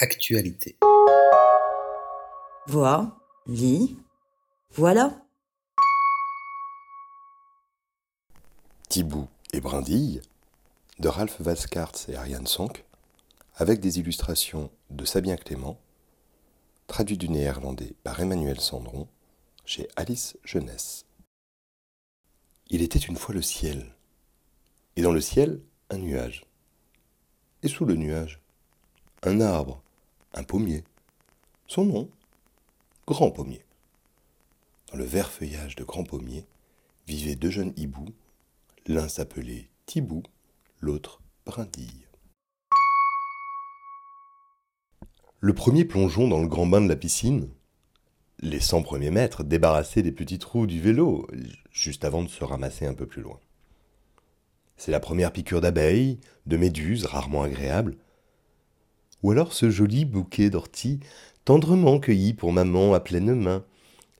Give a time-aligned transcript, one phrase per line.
[0.00, 0.76] Actualité.
[2.66, 3.96] Vois, lis,
[4.72, 5.24] voilà.
[8.88, 10.20] Thibou et Brindille
[10.98, 12.84] de Ralph Vaskarts et Ariane Sonk,
[13.54, 15.78] avec des illustrations de Sabien Clément,
[16.88, 19.06] traduit du néerlandais par Emmanuel Sandron
[19.64, 21.06] chez Alice Jeunesse.
[22.68, 23.94] Il était une fois le ciel,
[24.96, 26.44] et dans le ciel, un nuage.
[27.62, 28.40] Et sous le nuage,
[29.22, 29.83] un arbre,
[30.34, 30.84] un pommier.
[31.66, 32.10] Son nom,
[33.06, 33.64] Grand Pommier.
[34.90, 36.44] Dans le vert feuillage de Grand Pommier
[37.06, 38.08] vivaient deux jeunes hiboux,
[38.86, 40.22] l'un s'appelait Thibou,
[40.80, 42.06] l'autre Brindille.
[45.40, 47.50] Le premier plongeon dans le grand bain de la piscine,
[48.40, 51.28] les cent premiers mètres débarrassés des petits trous du vélo,
[51.70, 53.38] juste avant de se ramasser un peu plus loin.
[54.76, 57.96] C'est la première piqûre d'abeilles, de méduses rarement agréables.
[59.24, 61.00] Ou alors ce joli bouquet d'orties
[61.46, 63.64] tendrement cueilli pour maman à pleine main,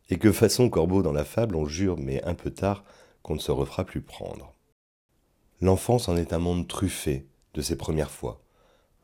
[0.09, 2.85] et que façon corbeau dans la fable on jure, mais un peu tard,
[3.23, 4.55] qu'on ne se refera plus prendre.
[5.61, 8.41] L'enfance en est un monde truffé de ses premières fois,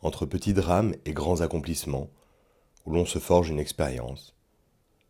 [0.00, 2.08] entre petits drames et grands accomplissements,
[2.86, 4.34] où l'on se forge une expérience,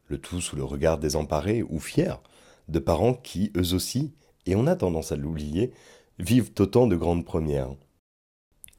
[0.09, 2.21] le tout sous le regard désemparé ou fier
[2.67, 4.13] de parents qui, eux aussi,
[4.45, 5.73] et on a tendance à l'oublier,
[6.19, 7.77] vivent autant de grandes premières.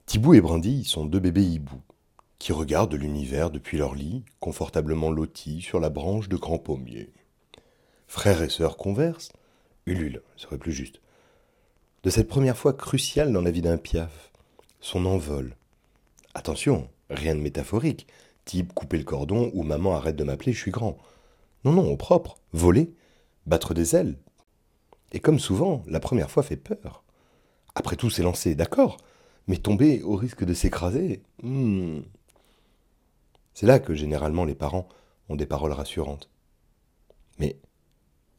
[0.08, 1.82] Thibou et Brindille sont deux bébés hiboux,
[2.42, 7.12] qui regardent l'univers depuis leur lit, confortablement lotis sur la branche de grands pommiers.
[8.08, 9.32] Frères et sœurs conversent,
[9.86, 11.02] ulule serait plus juste,
[12.02, 14.32] de cette première fois cruciale dans la vie d'un piaf,
[14.80, 15.56] son envol.
[16.34, 18.08] Attention, rien de métaphorique,
[18.46, 20.98] type couper le cordon ou maman arrête de m'appeler, je suis grand.
[21.64, 22.92] Non, non, au propre, voler,
[23.46, 24.18] battre des ailes.
[25.12, 27.04] Et comme souvent, la première fois fait peur.
[27.76, 28.98] Après tout, c'est lancé, d'accord,
[29.46, 31.22] mais tomber au risque de s'écraser.
[31.44, 32.00] hmm.
[33.54, 34.88] C'est là que généralement les parents
[35.30, 36.30] ont des paroles rassurantes.
[37.38, 37.60] Mais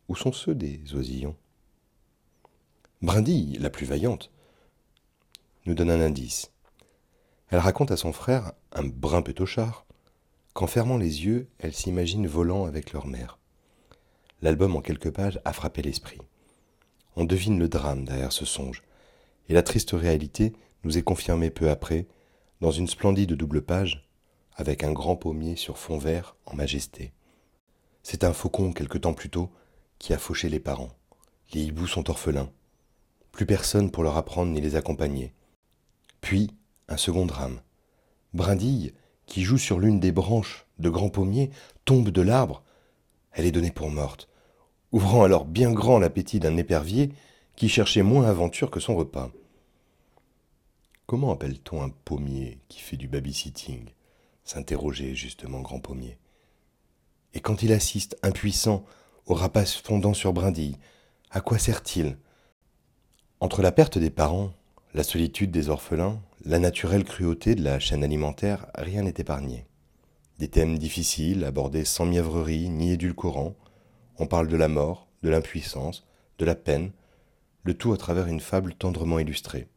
[0.09, 1.37] où sont ceux des oisillons?
[3.01, 4.31] Brindille, la plus vaillante,
[5.67, 6.53] nous donne un indice.
[7.49, 9.87] Elle raconte à son frère, un brin pétochard,
[10.55, 13.39] qu'en fermant les yeux, elle s'imagine volant avec leur mère.
[14.41, 16.21] L'album en quelques pages a frappé l'esprit.
[17.17, 18.83] On devine le drame derrière ce songe,
[19.49, 20.53] et la triste réalité
[20.85, 22.07] nous est confirmée peu après
[22.61, 24.09] dans une splendide double page
[24.57, 27.13] avec un grand pommier sur fond vert en majesté.
[28.03, 29.51] C'est un faucon quelque temps plus tôt
[29.99, 30.91] qui a fauché les parents.
[31.53, 32.51] Les hiboux sont orphelins.
[33.31, 35.33] Plus personne pour leur apprendre ni les accompagner.
[36.21, 36.51] Puis,
[36.89, 37.61] un second drame.
[38.35, 38.93] Brindille,
[39.27, 41.51] qui joue sur l'une des branches de grands pommiers,
[41.85, 42.63] tombe de l'arbre.
[43.33, 44.29] Elle est donnée pour morte,
[44.91, 47.13] ouvrant alors bien grand l'appétit d'un épervier
[47.57, 49.31] qui cherchait moins aventure que son repas.
[51.07, 53.91] Comment appelle-t-on un pommier qui fait du babysitting?
[54.45, 56.19] S'interrogeait justement Grand Pommier.
[57.35, 58.85] Et quand il assiste, impuissant,
[59.27, 60.79] au rapace fondant sur Brindille,
[61.31, 62.19] à quoi sert-il?
[63.41, 64.53] Entre la perte des parents,
[64.95, 69.67] la solitude des orphelins, la naturelle cruauté de la chaîne alimentaire, rien n'est épargné.
[70.39, 73.55] Des thèmes difficiles, abordés sans mièvrerie ni édulcorant,
[74.19, 76.07] on parle de la mort, de l'impuissance,
[76.39, 76.93] de la peine,
[77.65, 79.69] le tout à travers une fable tendrement illustrée.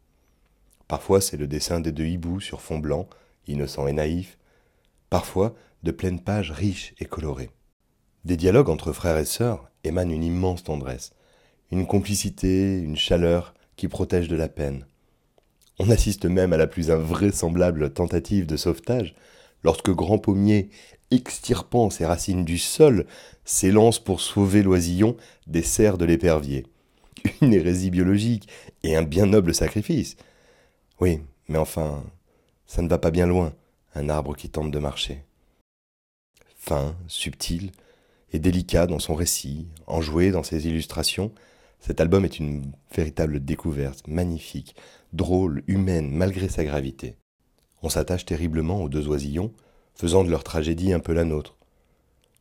[0.88, 3.08] Parfois c'est le dessin des deux hiboux sur fond blanc,
[3.46, 4.38] innocent et naïf,
[5.10, 7.50] parfois de pleines pages riches et colorées.
[8.24, 11.12] Des dialogues entre frères et sœurs émanent une immense tendresse,
[11.70, 14.86] une complicité, une chaleur qui protège de la peine.
[15.78, 19.14] On assiste même à la plus invraisemblable tentative de sauvetage
[19.62, 20.70] lorsque Grand Pommier,
[21.10, 23.06] extirpant ses racines du sol,
[23.44, 25.16] s'élance pour sauver l'oisillon
[25.46, 26.66] des serres de l'épervier.
[27.42, 28.48] Une hérésie biologique
[28.82, 30.16] et un bien noble sacrifice.
[31.00, 32.02] Oui, mais enfin,
[32.66, 33.52] ça ne va pas bien loin
[33.96, 35.24] un arbre qui tente de marcher.
[36.58, 37.72] Fin, subtil
[38.32, 41.32] et délicat dans son récit, enjoué dans ses illustrations,
[41.80, 44.76] cet album est une véritable découverte, magnifique,
[45.12, 47.16] drôle, humaine, malgré sa gravité.
[47.82, 49.52] On s'attache terriblement aux deux oisillons,
[49.94, 51.56] faisant de leur tragédie un peu la nôtre.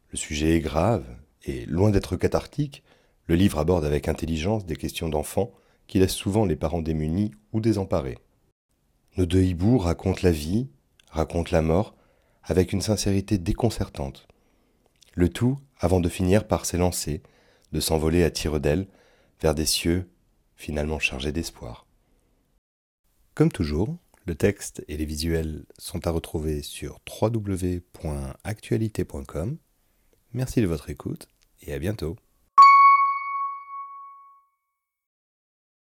[0.10, 1.06] Le sujet est grave,
[1.46, 2.84] et loin d'être cathartique,
[3.28, 5.52] le livre aborde avec intelligence des questions d'enfants
[5.88, 8.18] qui laissent souvent les parents démunis ou désemparés.
[9.18, 10.68] Nos deux hiboux racontent la vie,
[11.16, 11.96] raconte la mort
[12.44, 14.28] avec une sincérité déconcertante.
[15.14, 17.22] Le tout avant de finir par s'élancer,
[17.72, 18.88] de s'envoler à tire d'aile
[19.42, 20.10] vers des cieux
[20.56, 21.88] finalement chargés d'espoir.
[23.34, 29.58] Comme toujours, le texte et les visuels sont à retrouver sur www.actualité.com.
[30.34, 31.28] Merci de votre écoute
[31.62, 32.16] et à bientôt.